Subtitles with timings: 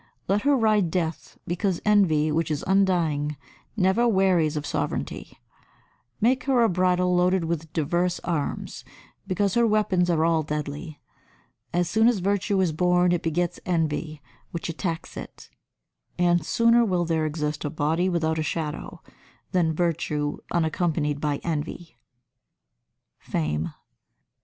[0.27, 3.37] Let her ride Death, because Envy, which is undying,
[3.77, 5.37] never wearies of sovereignty.
[6.19, 8.83] Make her a bridle loaded with divers arms,
[9.27, 10.99] because her weapons are all deadly.
[11.71, 15.51] As soon as virtue is born it begets envy which attacks it;
[16.17, 19.03] and sooner will there exist a body without a shadow
[19.51, 21.95] than virtue unaccompanied by envy.
[23.21, 23.73] [Sidenote: Fame] 87.